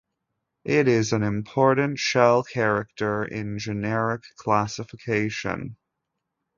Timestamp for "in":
3.23-3.59